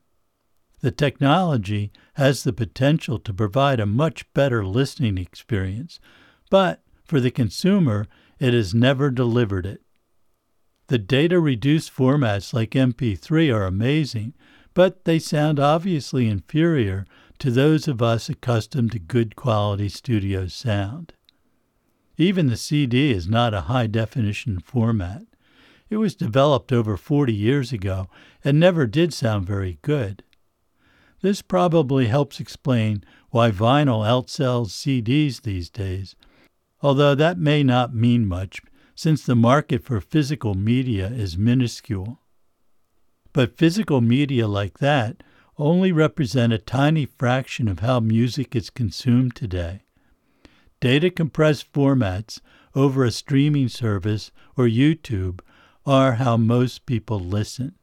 The 0.80 0.90
technology 0.90 1.92
has 2.14 2.44
the 2.44 2.54
potential 2.54 3.18
to 3.18 3.34
provide 3.34 3.78
a 3.78 3.84
much 3.84 4.24
better 4.32 4.64
listening 4.64 5.18
experience, 5.18 6.00
but 6.48 6.82
for 7.04 7.20
the 7.20 7.30
consumer, 7.30 8.06
it 8.38 8.54
has 8.54 8.72
never 8.72 9.10
delivered 9.10 9.66
it. 9.66 9.82
The 10.86 10.96
data 10.96 11.38
reduced 11.38 11.94
formats 11.94 12.54
like 12.54 12.70
MP3 12.70 13.54
are 13.54 13.66
amazing, 13.66 14.32
but 14.74 15.04
they 15.04 15.18
sound 15.18 15.60
obviously 15.60 16.28
inferior 16.28 17.06
to 17.38 17.50
those 17.50 17.88
of 17.88 18.00
us 18.00 18.28
accustomed 18.28 18.92
to 18.92 18.98
good 18.98 19.36
quality 19.36 19.88
studio 19.88 20.46
sound. 20.46 21.12
Even 22.16 22.46
the 22.46 22.56
CD 22.56 23.10
is 23.10 23.28
not 23.28 23.54
a 23.54 23.62
high 23.62 23.86
definition 23.86 24.60
format. 24.60 25.22
It 25.90 25.96
was 25.96 26.14
developed 26.14 26.72
over 26.72 26.96
40 26.96 27.34
years 27.34 27.72
ago 27.72 28.08
and 28.44 28.58
never 28.58 28.86
did 28.86 29.12
sound 29.12 29.46
very 29.46 29.78
good. 29.82 30.22
This 31.20 31.42
probably 31.42 32.06
helps 32.06 32.40
explain 32.40 33.04
why 33.30 33.50
vinyl 33.50 34.06
outsells 34.06 34.68
CDs 34.68 35.42
these 35.42 35.70
days, 35.70 36.16
although 36.80 37.14
that 37.14 37.38
may 37.38 37.62
not 37.62 37.94
mean 37.94 38.26
much 38.26 38.60
since 38.94 39.24
the 39.24 39.36
market 39.36 39.84
for 39.84 40.00
physical 40.00 40.54
media 40.54 41.08
is 41.08 41.38
minuscule. 41.38 42.21
But 43.32 43.56
physical 43.56 44.00
media 44.00 44.46
like 44.46 44.78
that 44.78 45.22
only 45.58 45.92
represent 45.92 46.52
a 46.52 46.58
tiny 46.58 47.06
fraction 47.06 47.68
of 47.68 47.80
how 47.80 48.00
music 48.00 48.54
is 48.56 48.70
consumed 48.70 49.34
today. 49.34 49.82
Data 50.80 51.10
compressed 51.10 51.72
formats 51.72 52.40
over 52.74 53.04
a 53.04 53.10
streaming 53.10 53.68
service 53.68 54.32
or 54.56 54.66
YouTube 54.66 55.40
are 55.86 56.14
how 56.14 56.36
most 56.36 56.86
people 56.86 57.20
listen. 57.20 57.74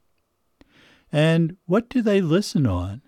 And 1.12 1.56
what 1.66 1.88
do 1.88 2.02
they 2.02 2.20
listen 2.20 2.66
on? 2.66 3.02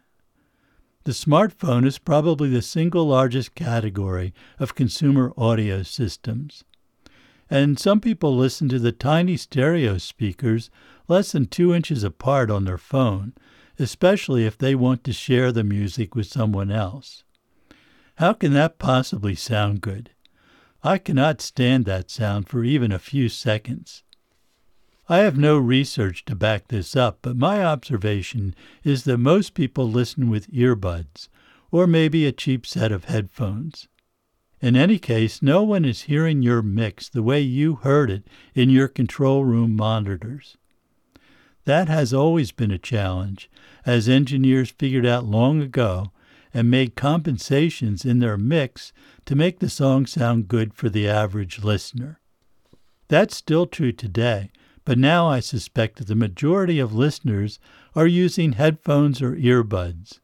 The 1.05 1.13
smartphone 1.13 1.85
is 1.85 1.99
probably 1.99 2.49
the 2.49 2.63
single 2.63 3.07
largest 3.07 3.55
category 3.55 4.33
of 4.59 4.75
consumer 4.75 5.33
audio 5.37 5.83
systems. 5.83 6.65
And 7.51 7.79
some 7.79 8.01
people 8.01 8.37
listen 8.37 8.69
to 8.71 8.79
the 8.79 8.93
tiny 8.93 9.37
stereo 9.37 9.99
speakers 9.99 10.71
less 11.09 11.33
than 11.33 11.47
two 11.47 11.75
inches 11.75 12.03
apart 12.03 12.51
on 12.51 12.65
their 12.65 12.79
phone, 12.79 13.35
especially 13.79 14.47
if 14.47 14.57
they 14.57 14.75
want 14.75 15.05
to 15.05 15.13
share 15.13 15.53
the 15.53 15.65
music 15.65 16.15
with 16.15 16.27
someone 16.27 16.71
else. 16.71 17.25
How 18.17 18.33
can 18.33 18.53
that 18.53 18.79
possibly 18.79 19.35
sound 19.35 19.81
good? 19.81 20.11
I 20.83 20.99
cannot 20.99 21.41
stand 21.41 21.85
that 21.85 22.11
sound 22.11 22.49
for 22.49 22.65
even 22.65 22.93
a 22.93 22.99
few 22.99 23.29
seconds. 23.29 24.03
I 25.09 25.19
have 25.19 25.37
no 25.37 25.59
research 25.59 26.25
to 26.27 26.35
back 26.35 26.69
this 26.69 26.97
up, 26.97 27.19
but 27.23 27.37
my 27.37 27.65
observation 27.65 28.55
is 28.83 29.05
that 29.05 29.19
most 29.19 29.55
people 29.55 29.91
listen 29.91 30.31
with 30.31 30.51
earbuds, 30.51 31.29
or 31.71 31.87
maybe 31.87 32.27
a 32.27 32.33
cheap 32.33 32.67
set 32.67 32.93
of 32.93 33.05
headphones. 33.05 33.89
In 34.63 34.77
any 34.77 35.01
case, 35.01 35.43
no 35.43 35.65
one 35.65 35.85
is 35.85 36.03
hearing 36.03 36.41
your 36.41 36.63
mix 36.63 37.09
the 37.09 37.23
way 37.23 37.41
you 37.41 37.75
heard 37.75 38.11
it 38.13 38.29
in 38.55 38.71
your 38.71 38.87
control 38.87 39.45
room 39.45 39.75
monitors. 39.75 40.57
That 41.65 41.89
has 41.89 42.15
always 42.15 42.53
been 42.53 42.71
a 42.71 42.79
challenge, 42.79 43.51
as 43.85 44.09
engineers 44.09 44.71
figured 44.71 45.05
out 45.05 45.25
long 45.25 45.61
ago 45.61 46.13
and 46.55 46.71
made 46.71 46.95
compensations 46.95 48.05
in 48.05 48.21
their 48.21 48.39
mix 48.39 48.93
to 49.25 49.35
make 49.35 49.59
the 49.59 49.69
song 49.69 50.07
sound 50.07 50.47
good 50.47 50.75
for 50.75 50.89
the 50.89 51.09
average 51.09 51.65
listener. 51.65 52.21
That's 53.09 53.37
still 53.37 53.67
true 53.67 53.93
today, 53.93 54.53
but 54.85 54.97
now 54.97 55.27
I 55.27 55.41
suspect 55.41 55.97
that 55.97 56.07
the 56.07 56.15
majority 56.15 56.79
of 56.79 56.95
listeners 56.95 57.59
are 57.97 58.07
using 58.07 58.53
headphones 58.53 59.21
or 59.21 59.35
earbuds. 59.35 60.21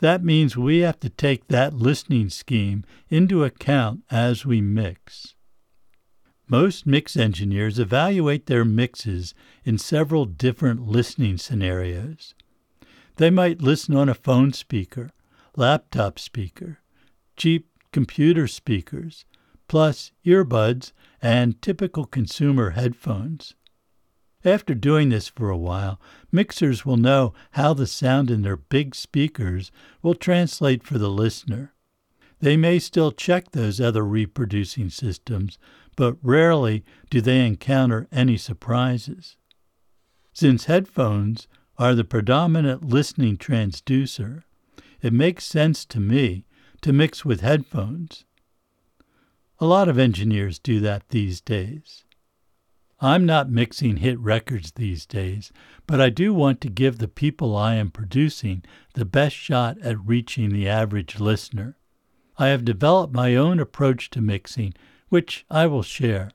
That 0.00 0.24
means 0.24 0.56
we 0.56 0.78
have 0.78 0.98
to 1.00 1.10
take 1.10 1.48
that 1.48 1.74
listening 1.74 2.30
scheme 2.30 2.84
into 3.10 3.44
account 3.44 4.00
as 4.10 4.46
we 4.46 4.62
mix. 4.62 5.34
Most 6.48 6.86
mix 6.86 7.16
engineers 7.18 7.78
evaluate 7.78 8.46
their 8.46 8.64
mixes 8.64 9.34
in 9.62 9.76
several 9.76 10.24
different 10.24 10.88
listening 10.88 11.36
scenarios. 11.36 12.34
They 13.16 13.30
might 13.30 13.60
listen 13.60 13.94
on 13.94 14.08
a 14.08 14.14
phone 14.14 14.54
speaker, 14.54 15.10
laptop 15.54 16.18
speaker, 16.18 16.78
cheap 17.36 17.68
computer 17.92 18.48
speakers, 18.48 19.26
plus 19.68 20.12
earbuds 20.24 20.92
and 21.20 21.60
typical 21.60 22.06
consumer 22.06 22.70
headphones. 22.70 23.54
After 24.44 24.74
doing 24.74 25.10
this 25.10 25.28
for 25.28 25.50
a 25.50 25.56
while, 25.56 26.00
mixers 26.32 26.86
will 26.86 26.96
know 26.96 27.34
how 27.52 27.74
the 27.74 27.86
sound 27.86 28.30
in 28.30 28.42
their 28.42 28.56
big 28.56 28.94
speakers 28.94 29.70
will 30.02 30.14
translate 30.14 30.82
for 30.82 30.96
the 30.96 31.10
listener. 31.10 31.74
They 32.40 32.56
may 32.56 32.78
still 32.78 33.12
check 33.12 33.50
those 33.50 33.80
other 33.80 34.02
reproducing 34.02 34.88
systems, 34.88 35.58
but 35.94 36.16
rarely 36.22 36.84
do 37.10 37.20
they 37.20 37.46
encounter 37.46 38.08
any 38.10 38.38
surprises. 38.38 39.36
Since 40.32 40.64
headphones 40.64 41.46
are 41.76 41.94
the 41.94 42.04
predominant 42.04 42.82
listening 42.82 43.36
transducer, 43.36 44.44
it 45.02 45.12
makes 45.12 45.44
sense 45.44 45.84
to 45.86 46.00
me 46.00 46.46
to 46.80 46.94
mix 46.94 47.26
with 47.26 47.42
headphones. 47.42 48.24
A 49.58 49.66
lot 49.66 49.88
of 49.88 49.98
engineers 49.98 50.58
do 50.58 50.80
that 50.80 51.10
these 51.10 51.42
days. 51.42 52.04
I'm 53.02 53.24
not 53.24 53.50
mixing 53.50 53.98
hit 53.98 54.18
records 54.18 54.72
these 54.72 55.06
days, 55.06 55.52
but 55.86 56.02
I 56.02 56.10
do 56.10 56.34
want 56.34 56.60
to 56.60 56.68
give 56.68 56.98
the 56.98 57.08
people 57.08 57.56
I 57.56 57.76
am 57.76 57.90
producing 57.90 58.62
the 58.92 59.06
best 59.06 59.34
shot 59.34 59.78
at 59.78 60.04
reaching 60.04 60.50
the 60.50 60.68
average 60.68 61.18
listener. 61.18 61.78
I 62.36 62.48
have 62.48 62.64
developed 62.64 63.14
my 63.14 63.36
own 63.36 63.58
approach 63.58 64.10
to 64.10 64.20
mixing, 64.20 64.74
which 65.08 65.46
I 65.50 65.66
will 65.66 65.82
share. 65.82 66.30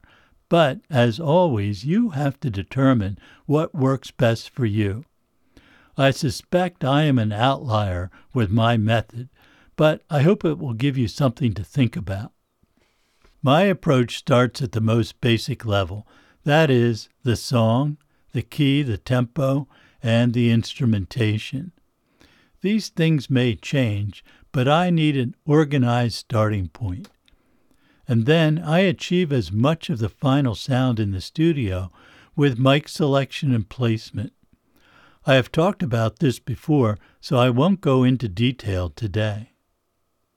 But, 0.50 0.80
as 0.90 1.20
always, 1.20 1.86
you 1.86 2.10
have 2.12 2.40
to 2.40 2.50
determine 2.50 3.20
what 3.46 3.76
works 3.76 4.10
best 4.10 4.50
for 4.50 4.66
you. 4.66 5.06
I 5.98 6.12
suspect 6.12 6.84
I 6.84 7.04
am 7.04 7.20
an 7.20 7.32
outlier 7.32 8.10
with 8.34 8.50
my 8.50 8.76
method, 8.76 9.30
but 9.76 10.02
I 10.10 10.24
hope 10.24 10.44
it 10.44 10.58
will 10.58 10.74
give 10.74 10.98
you 10.98 11.08
something 11.08 11.54
to 11.54 11.64
think 11.64 11.96
about. 11.96 12.32
My 13.44 13.64
approach 13.64 14.18
starts 14.18 14.62
at 14.62 14.72
the 14.72 14.82
most 14.82 15.22
basic 15.22 15.64
level 15.66 16.08
that 16.46 16.70
is, 16.70 17.10
the 17.24 17.36
song, 17.36 17.98
the 18.32 18.42
key, 18.42 18.82
the 18.84 18.98
tempo, 18.98 19.68
and 20.02 20.34
the 20.34 20.52
instrumentation. 20.52 21.72
These 22.62 22.90
things 22.90 23.30
may 23.30 23.56
change, 23.56 24.24
but 24.52 24.68
I 24.68 24.90
need 24.90 25.18
an 25.18 25.36
organized 25.46 26.16
starting 26.16 26.70
point. 26.70 27.10
And 28.08 28.26
then 28.26 28.60
I 28.60 28.80
achieve 28.80 29.34
as 29.34 29.52
much 29.52 29.90
of 29.90 30.00
the 30.00 30.10
final 30.10 30.56
sound 30.56 31.00
in 31.00 31.12
the 31.12 31.22
studio 31.22 31.92
with 32.36 32.60
mic 32.60 32.88
selection 32.88 33.54
and 33.54 33.68
placement. 33.68 34.34
I 35.26 35.34
have 35.34 35.52
talked 35.52 35.82
about 35.82 36.20
this 36.20 36.38
before, 36.38 37.00
so 37.20 37.38
I 37.38 37.50
won't 37.50 37.82
go 37.82 38.04
into 38.04 38.30
detail 38.30 38.90
today. 38.90 39.54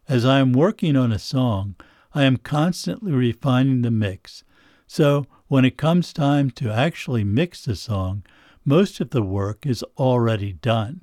As 0.09 0.25
I 0.25 0.38
am 0.38 0.55
working 0.55 0.97
on 0.97 1.12
a 1.12 1.19
song, 1.19 1.77
I 2.15 2.25
am 2.25 2.38
constantly 2.38 3.12
refining 3.12 3.83
the 3.83 3.91
mix, 3.91 4.45
so 4.87 5.27
when 5.49 5.64
it 5.64 5.76
comes 5.76 6.12
time 6.12 6.50
to 6.50 6.71
actually 6.71 7.25
mix 7.25 7.64
the 7.64 7.75
song, 7.75 8.23
most 8.64 9.00
of 9.00 9.11
the 9.11 9.23
work 9.23 9.67
is 9.67 9.83
already 9.97 10.52
done. 10.52 11.02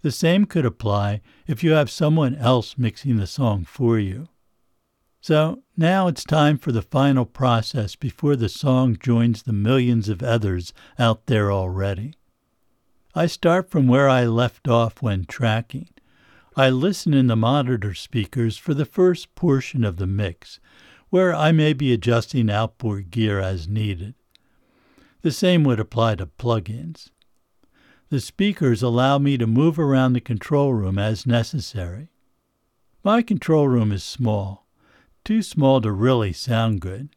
The 0.00 0.10
same 0.10 0.46
could 0.46 0.64
apply 0.64 1.20
if 1.46 1.62
you 1.62 1.72
have 1.72 1.90
someone 1.90 2.34
else 2.34 2.78
mixing 2.78 3.16
the 3.16 3.26
song 3.26 3.64
for 3.64 3.98
you. 3.98 4.28
So 5.20 5.62
now 5.76 6.08
it's 6.08 6.24
time 6.24 6.56
for 6.56 6.72
the 6.72 6.82
final 6.82 7.26
process 7.26 7.96
before 7.96 8.36
the 8.36 8.48
song 8.48 8.96
joins 8.98 9.42
the 9.42 9.52
millions 9.52 10.08
of 10.08 10.22
others 10.22 10.72
out 10.98 11.26
there 11.26 11.52
already. 11.52 12.14
I 13.14 13.26
start 13.26 13.70
from 13.70 13.88
where 13.88 14.08
I 14.08 14.24
left 14.26 14.68
off 14.68 15.02
when 15.02 15.24
tracking. 15.24 15.88
I 16.56 16.70
listen 16.70 17.12
in 17.12 17.26
the 17.26 17.36
monitor 17.36 17.94
speakers 17.94 18.56
for 18.56 18.74
the 18.74 18.84
first 18.84 19.34
portion 19.34 19.84
of 19.84 19.96
the 19.96 20.06
mix, 20.06 20.60
where 21.10 21.34
I 21.34 21.52
may 21.52 21.72
be 21.72 21.92
adjusting 21.92 22.50
outboard 22.50 23.10
gear 23.10 23.40
as 23.40 23.68
needed. 23.68 24.14
The 25.22 25.32
same 25.32 25.64
would 25.64 25.80
apply 25.80 26.16
to 26.16 26.26
plugins. 26.26 27.10
The 28.10 28.20
speakers 28.20 28.82
allow 28.82 29.18
me 29.18 29.36
to 29.36 29.46
move 29.46 29.78
around 29.78 30.12
the 30.12 30.20
control 30.20 30.72
room 30.72 30.98
as 30.98 31.26
necessary. 31.26 32.10
My 33.04 33.22
control 33.22 33.68
room 33.68 33.92
is 33.92 34.02
small, 34.02 34.66
too 35.24 35.42
small 35.42 35.80
to 35.80 35.92
really 35.92 36.32
sound 36.32 36.80
good. 36.80 37.10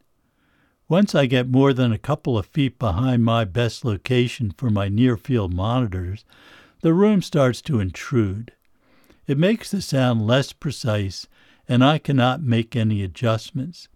Once 0.88 1.14
I 1.14 1.24
get 1.24 1.48
more 1.48 1.72
than 1.72 1.92
a 1.92 1.98
couple 1.98 2.36
of 2.36 2.46
feet 2.46 2.78
behind 2.78 3.24
my 3.24 3.44
best 3.44 3.84
location 3.84 4.52
for 4.56 4.68
my 4.68 4.88
near 4.88 5.16
field 5.16 5.54
monitors, 5.54 6.24
the 6.82 6.92
room 6.92 7.22
starts 7.22 7.62
to 7.62 7.80
intrude. 7.80 8.52
It 9.26 9.38
makes 9.38 9.70
the 9.70 9.80
sound 9.80 10.26
less 10.26 10.52
precise, 10.52 11.26
and 11.68 11.84
I 11.84 11.98
cannot 11.98 12.42
make 12.42 12.74
any 12.74 13.02
adjustments. 13.02 13.88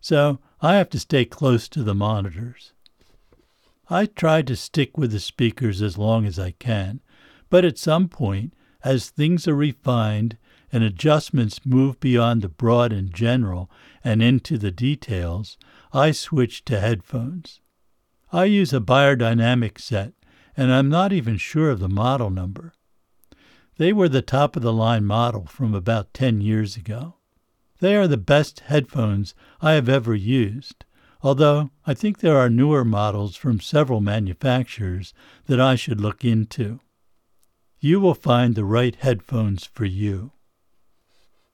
So 0.00 0.38
I 0.60 0.76
have 0.76 0.90
to 0.90 0.98
stay 0.98 1.24
close 1.24 1.68
to 1.68 1.82
the 1.82 1.94
monitors. 1.94 2.72
I 3.90 4.06
try 4.06 4.42
to 4.42 4.56
stick 4.56 4.98
with 4.98 5.12
the 5.12 5.20
speakers 5.20 5.80
as 5.80 5.96
long 5.96 6.26
as 6.26 6.38
I 6.38 6.50
can, 6.52 7.00
but 7.50 7.64
at 7.64 7.78
some 7.78 8.08
point, 8.08 8.52
as 8.84 9.08
things 9.08 9.48
are 9.48 9.54
refined 9.54 10.36
and 10.70 10.84
adjustments 10.84 11.64
move 11.64 11.98
beyond 11.98 12.42
the 12.42 12.48
broad 12.48 12.92
and 12.92 13.12
general 13.12 13.70
and 14.04 14.22
into 14.22 14.58
the 14.58 14.70
details, 14.70 15.56
I 15.92 16.12
switch 16.12 16.64
to 16.66 16.78
headphones. 16.78 17.60
I 18.30 18.44
use 18.44 18.74
a 18.74 18.80
Beyerdynamic 18.80 19.80
set, 19.80 20.12
and 20.56 20.70
I'm 20.72 20.90
not 20.90 21.12
even 21.12 21.38
sure 21.38 21.70
of 21.70 21.80
the 21.80 21.88
model 21.88 22.30
number. 22.30 22.74
They 23.78 23.92
were 23.92 24.08
the 24.08 24.22
top 24.22 24.56
of 24.56 24.62
the 24.62 24.72
line 24.72 25.06
model 25.06 25.46
from 25.46 25.74
about 25.74 26.12
10 26.12 26.40
years 26.40 26.76
ago. 26.76 27.14
They 27.80 27.96
are 27.96 28.08
the 28.08 28.16
best 28.16 28.60
headphones 28.60 29.34
I 29.60 29.72
have 29.72 29.88
ever 29.88 30.14
used, 30.14 30.84
although 31.22 31.70
I 31.86 31.94
think 31.94 32.18
there 32.18 32.36
are 32.36 32.50
newer 32.50 32.84
models 32.84 33.36
from 33.36 33.60
several 33.60 34.00
manufacturers 34.00 35.14
that 35.46 35.60
I 35.60 35.76
should 35.76 36.00
look 36.00 36.24
into. 36.24 36.80
You 37.80 38.00
will 38.00 38.14
find 38.14 38.54
the 38.54 38.64
right 38.64 38.96
headphones 38.96 39.64
for 39.64 39.84
you. 39.84 40.32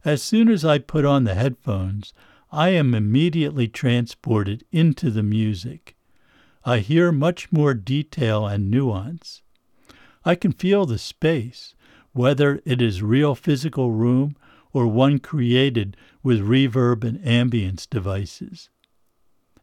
As 0.04 0.22
soon 0.22 0.48
as 0.48 0.64
I 0.64 0.78
put 0.78 1.04
on 1.04 1.24
the 1.24 1.34
headphones, 1.34 2.14
I 2.50 2.70
am 2.70 2.94
immediately 2.94 3.68
transported 3.68 4.64
into 4.70 5.10
the 5.10 5.22
music. 5.22 5.96
I 6.64 6.78
hear 6.78 7.12
much 7.12 7.52
more 7.52 7.74
detail 7.74 8.46
and 8.46 8.70
nuance. 8.70 9.42
I 10.24 10.34
can 10.34 10.52
feel 10.52 10.86
the 10.86 10.98
space, 10.98 11.74
whether 12.12 12.62
it 12.64 12.80
is 12.80 13.02
real 13.02 13.34
physical 13.34 13.90
room 13.92 14.36
or 14.74 14.86
one 14.86 15.18
created 15.18 15.96
with 16.22 16.46
reverb 16.46 17.04
and 17.04 17.18
ambience 17.20 17.88
devices. 17.88 18.68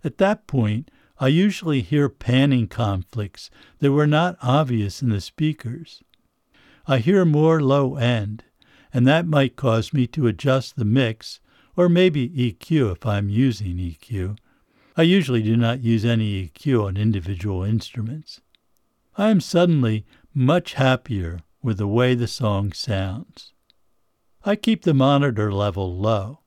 At 0.04 0.17
that 0.17 0.47
point, 0.47 0.89
I 1.19 1.28
usually 1.28 1.82
hear 1.82 2.10
panning 2.10 2.67
conflicts 2.67 3.52
that 3.78 3.91
were 3.91 4.08
not 4.08 4.38
obvious 4.41 5.04
in 5.04 5.10
the 5.10 5.21
speakers. 5.21 6.02
I 6.88 6.97
hear 6.97 7.26
more 7.26 7.62
low 7.62 7.95
end, 7.97 8.43
and 8.91 9.06
that 9.06 9.28
might 9.28 9.56
cause 9.56 9.93
me 9.93 10.08
to 10.08 10.26
adjust 10.26 10.76
the 10.76 10.86
mix, 10.86 11.39
or 11.76 11.88
maybe 11.88 12.30
EQ 12.30 12.93
if 12.93 13.06
I'm 13.06 13.30
using 13.30 13.78
EQ. 13.78 14.38
I 14.97 15.04
usually 15.04 15.43
do 15.43 15.56
not 15.56 15.82
use 15.82 16.04
any 16.04 16.47
EQ 16.47 16.86
on 16.88 16.97
individual 16.97 17.63
instruments. 17.63 18.41
I 19.17 19.30
am 19.30 19.41
suddenly 19.41 20.06
much 20.34 20.74
happier 20.74 21.41
with 21.62 21.78
the 21.78 21.88
way 21.88 22.15
the 22.15 22.28
song 22.28 22.71
sounds. 22.71 23.54
I 24.43 24.56
keep 24.56 24.82
the 24.82 24.95
monitor 24.95 25.51
level 25.51 25.95
low. 25.95 26.39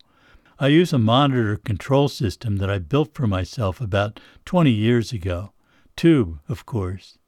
I 0.59 0.66
use 0.66 0.92
a 0.92 0.98
monitor 0.98 1.57
control 1.57 2.09
system 2.09 2.57
that 2.57 2.68
I 2.68 2.78
built 2.78 3.14
for 3.14 3.28
myself 3.28 3.80
about 3.80 4.18
20 4.44 4.70
years 4.72 5.12
ago. 5.12 5.52
Tube, 5.94 6.40
of 6.48 6.66
course. 6.66 7.18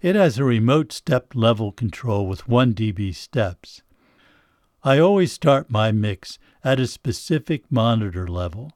It 0.00 0.16
has 0.16 0.36
a 0.36 0.44
remote 0.44 0.92
step 0.92 1.34
level 1.36 1.70
control 1.70 2.26
with 2.26 2.48
1 2.48 2.74
dB 2.74 3.14
steps. 3.14 3.82
I 4.82 4.98
always 4.98 5.30
start 5.30 5.70
my 5.70 5.92
mix 5.92 6.40
at 6.64 6.80
a 6.80 6.88
specific 6.88 7.70
monitor 7.70 8.26
level. 8.26 8.72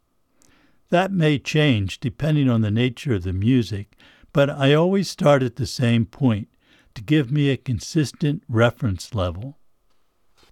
That 0.91 1.11
may 1.11 1.41
change 1.41 1.99
depending 1.99 2.49
on 2.49 2.61
the 2.61 2.71
nature 2.71 3.15
of 3.15 3.25
the 3.25 3.33
music, 3.33 3.97
but 4.33 4.51
I 4.51 4.75
always 4.75 5.11
start 5.11 5.43
at 5.43 5.57
the 5.57 5.67
same 5.67 6.07
point 6.07 6.47
to 6.95 7.03
give 7.03 7.33
me 7.33 7.51
a 7.51 7.57
consistent 7.57 8.45
reference 8.49 9.17
level. 9.17 9.59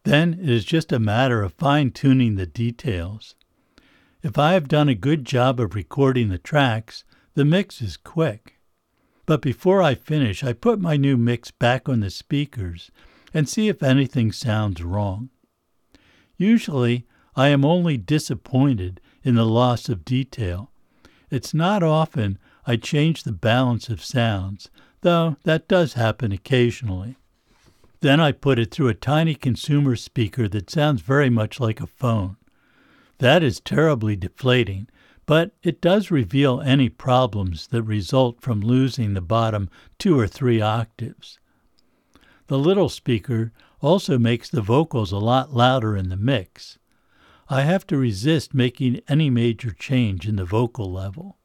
Then 0.04 0.34
it 0.34 0.48
is 0.48 0.64
just 0.64 0.92
a 0.92 0.98
matter 0.98 1.42
of 1.42 1.54
fine 1.54 1.90
tuning 1.90 2.34
the 2.34 2.46
details. 2.46 3.34
If 4.22 4.38
I 4.38 4.52
have 4.52 4.68
done 4.68 4.88
a 4.88 4.94
good 4.94 5.24
job 5.24 5.60
of 5.60 5.74
recording 5.74 6.28
the 6.28 6.38
tracks, 6.38 7.04
the 7.34 7.44
mix 7.44 7.80
is 7.80 7.96
quick. 7.96 8.58
But 9.26 9.42
before 9.42 9.80
I 9.82 9.94
finish, 9.94 10.42
I 10.42 10.52
put 10.52 10.80
my 10.80 10.96
new 10.96 11.16
mix 11.16 11.50
back 11.50 11.88
on 11.88 12.00
the 12.00 12.10
speakers 12.10 12.90
and 13.32 13.48
see 13.48 13.68
if 13.68 13.82
anything 13.82 14.32
sounds 14.32 14.82
wrong. 14.82 15.30
Usually, 16.36 17.06
I 17.34 17.48
am 17.48 17.64
only 17.64 17.96
disappointed 17.96 19.00
in 19.22 19.36
the 19.36 19.46
loss 19.46 19.88
of 19.88 20.04
detail. 20.04 20.70
It's 21.30 21.54
not 21.54 21.82
often 21.82 22.38
I 22.66 22.76
change 22.76 23.22
the 23.22 23.32
balance 23.32 23.88
of 23.88 24.04
sounds, 24.04 24.68
though 25.00 25.36
that 25.44 25.68
does 25.68 25.94
happen 25.94 26.32
occasionally. 26.32 27.16
Then 28.02 28.18
I 28.18 28.32
put 28.32 28.58
it 28.58 28.72
through 28.72 28.88
a 28.88 28.94
tiny 28.94 29.36
consumer 29.36 29.94
speaker 29.94 30.48
that 30.48 30.68
sounds 30.68 31.02
very 31.02 31.30
much 31.30 31.60
like 31.60 31.80
a 31.80 31.86
phone. 31.86 32.36
That 33.18 33.44
is 33.44 33.60
terribly 33.60 34.16
deflating, 34.16 34.88
but 35.24 35.52
it 35.62 35.80
does 35.80 36.10
reveal 36.10 36.60
any 36.60 36.88
problems 36.88 37.68
that 37.68 37.84
result 37.84 38.40
from 38.40 38.60
losing 38.60 39.14
the 39.14 39.20
bottom 39.20 39.70
two 40.00 40.18
or 40.18 40.26
three 40.26 40.60
octaves. 40.60 41.38
The 42.48 42.58
little 42.58 42.88
speaker 42.88 43.52
also 43.80 44.18
makes 44.18 44.50
the 44.50 44.62
vocals 44.62 45.12
a 45.12 45.18
lot 45.18 45.54
louder 45.54 45.96
in 45.96 46.08
the 46.08 46.16
mix. 46.16 46.80
I 47.48 47.62
have 47.62 47.86
to 47.86 47.96
resist 47.96 48.52
making 48.52 49.00
any 49.06 49.30
major 49.30 49.70
change 49.70 50.26
in 50.26 50.34
the 50.34 50.44
vocal 50.44 50.90
level. 50.90 51.38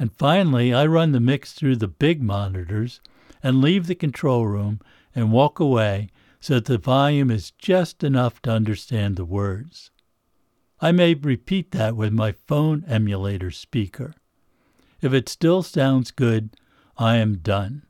And 0.00 0.12
finally, 0.12 0.74
I 0.74 0.86
run 0.86 1.12
the 1.12 1.20
mix 1.20 1.52
through 1.52 1.76
the 1.76 1.86
big 1.86 2.20
monitors 2.20 3.00
and 3.40 3.60
leave 3.60 3.86
the 3.86 3.94
control 3.94 4.48
room 4.48 4.80
and 5.14 5.32
walk 5.32 5.58
away 5.58 6.08
so 6.40 6.54
that 6.54 6.64
the 6.66 6.78
volume 6.78 7.30
is 7.30 7.52
just 7.52 8.02
enough 8.02 8.40
to 8.42 8.50
understand 8.50 9.16
the 9.16 9.24
words. 9.24 9.90
I 10.80 10.92
may 10.92 11.14
repeat 11.14 11.72
that 11.72 11.96
with 11.96 12.12
my 12.12 12.32
phone 12.32 12.84
emulator 12.86 13.50
speaker. 13.50 14.14
If 15.02 15.12
it 15.12 15.28
still 15.28 15.62
sounds 15.62 16.10
good, 16.10 16.50
I 16.96 17.16
am 17.16 17.36
done. 17.36 17.82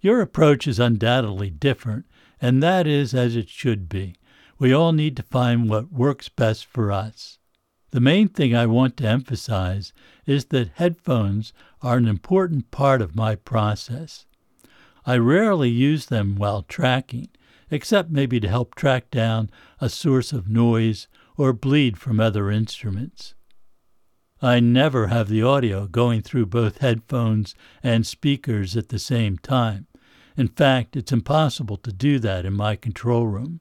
Your 0.00 0.20
approach 0.20 0.66
is 0.66 0.78
undoubtedly 0.78 1.50
different, 1.50 2.06
and 2.40 2.62
that 2.62 2.86
is 2.86 3.14
as 3.14 3.34
it 3.36 3.48
should 3.48 3.88
be. 3.88 4.16
We 4.58 4.72
all 4.72 4.92
need 4.92 5.16
to 5.16 5.22
find 5.22 5.68
what 5.68 5.92
works 5.92 6.28
best 6.28 6.66
for 6.66 6.92
us. 6.92 7.38
The 7.90 8.00
main 8.00 8.28
thing 8.28 8.54
I 8.54 8.66
want 8.66 8.96
to 8.98 9.08
emphasize 9.08 9.92
is 10.26 10.46
that 10.46 10.72
headphones 10.74 11.52
are 11.80 11.96
an 11.96 12.06
important 12.06 12.70
part 12.70 13.00
of 13.00 13.16
my 13.16 13.34
process. 13.34 14.26
I 15.08 15.16
rarely 15.16 15.70
use 15.70 16.04
them 16.04 16.36
while 16.36 16.64
tracking, 16.64 17.30
except 17.70 18.10
maybe 18.10 18.40
to 18.40 18.48
help 18.48 18.74
track 18.74 19.10
down 19.10 19.48
a 19.80 19.88
source 19.88 20.34
of 20.34 20.50
noise 20.50 21.08
or 21.38 21.54
bleed 21.54 21.96
from 21.96 22.20
other 22.20 22.50
instruments. 22.50 23.34
I 24.42 24.60
never 24.60 25.06
have 25.06 25.30
the 25.30 25.42
audio 25.42 25.86
going 25.86 26.20
through 26.20 26.44
both 26.44 26.82
headphones 26.82 27.54
and 27.82 28.06
speakers 28.06 28.76
at 28.76 28.90
the 28.90 28.98
same 28.98 29.38
time. 29.38 29.86
In 30.36 30.48
fact, 30.48 30.94
it's 30.94 31.10
impossible 31.10 31.78
to 31.78 31.90
do 31.90 32.18
that 32.18 32.44
in 32.44 32.52
my 32.52 32.76
control 32.76 33.26
room. 33.26 33.60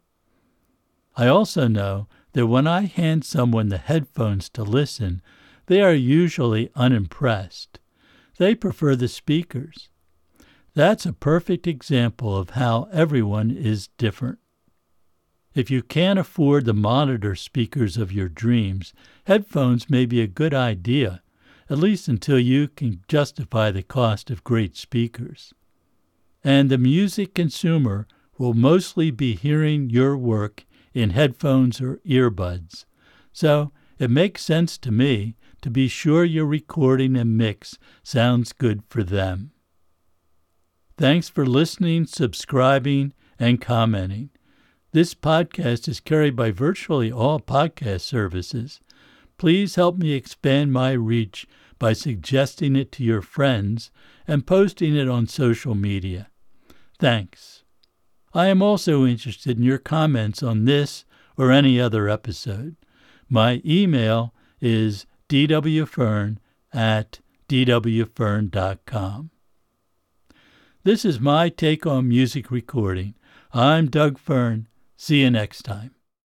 I 1.15 1.27
also 1.27 1.69
know 1.69 2.09
that 2.33 2.47
when 2.47 2.67
I 2.67 2.81
hand 2.81 3.23
someone 3.23 3.69
the 3.69 3.77
headphones 3.77 4.49
to 4.49 4.63
listen, 4.63 5.21
they 5.67 5.81
are 5.81 5.93
usually 5.93 6.71
unimpressed. 6.75 7.79
They 8.37 8.53
prefer 8.53 8.97
the 8.97 9.07
speakers. 9.07 9.87
That's 10.77 11.07
a 11.07 11.13
perfect 11.13 11.65
example 11.65 12.37
of 12.37 12.51
how 12.51 12.87
everyone 12.93 13.49
is 13.49 13.87
different. 13.97 14.37
If 15.55 15.71
you 15.71 15.81
can't 15.81 16.19
afford 16.19 16.65
the 16.65 16.73
monitor 16.75 17.33
speakers 17.33 17.97
of 17.97 18.11
your 18.11 18.29
dreams, 18.29 18.93
headphones 19.25 19.89
may 19.89 20.05
be 20.05 20.21
a 20.21 20.27
good 20.27 20.53
idea, 20.53 21.23
at 21.67 21.79
least 21.79 22.07
until 22.07 22.37
you 22.37 22.67
can 22.67 23.01
justify 23.07 23.71
the 23.71 23.81
cost 23.81 24.29
of 24.29 24.43
great 24.43 24.77
speakers. 24.77 25.51
And 26.43 26.69
the 26.69 26.77
music 26.77 27.33
consumer 27.33 28.05
will 28.37 28.53
mostly 28.53 29.09
be 29.09 29.33
hearing 29.33 29.89
your 29.89 30.15
work 30.15 30.63
in 30.93 31.09
headphones 31.09 31.81
or 31.81 31.97
earbuds. 32.05 32.85
So 33.33 33.71
it 33.97 34.11
makes 34.11 34.45
sense 34.45 34.77
to 34.77 34.91
me 34.91 35.37
to 35.63 35.71
be 35.71 35.87
sure 35.87 36.23
your 36.23 36.45
recording 36.45 37.17
and 37.17 37.35
mix 37.35 37.79
sounds 38.03 38.53
good 38.53 38.83
for 38.87 39.01
them. 39.01 39.53
Thanks 40.97 41.29
for 41.29 41.45
listening, 41.45 42.07
subscribing, 42.07 43.13
and 43.37 43.61
commenting. 43.61 44.31
This 44.93 45.13
podcast 45.13 45.87
is 45.87 45.99
carried 45.99 46.35
by 46.35 46.49
virtually 46.49 47.11
all 47.11 47.39
podcast 47.39 48.01
services. 48.01 48.81
Please 49.37 49.75
help 49.75 49.97
me 49.97 50.13
expand 50.13 50.73
my 50.73 50.93
reach 50.93 51.45
by 51.77 51.93
suggesting 51.93 52.75
it 52.75 52.91
to 52.93 53.03
your 53.03 53.21
friends 53.21 53.91
and 54.27 54.47
posting 54.47 54.95
it 54.95 55.07
on 55.07 55.27
social 55.27 55.75
media. 55.75 56.29
Thanks. 56.97 57.63
I 58.33 58.47
am 58.47 58.63
also 58.63 59.05
interested 59.05 59.57
in 59.57 59.63
your 59.63 59.77
comments 59.77 60.41
on 60.41 60.65
this 60.65 61.05
or 61.37 61.51
any 61.51 61.79
other 61.79 62.09
episode. 62.09 62.75
My 63.29 63.61
email 63.63 64.33
is 64.59 65.05
dwfearn 65.29 66.37
at 66.73 67.19
dwfearn.com. 67.47 69.29
This 70.87 71.03
is 71.03 71.19
my 71.19 71.49
take 71.49 71.85
on 71.85 72.07
music 72.07 72.49
recording. 72.49 73.15
I'm 73.51 73.89
Doug 73.89 74.17
Fearn. 74.17 74.69
See 74.95 75.19
you 75.19 75.29
next 75.29 75.63
time. 75.63 75.96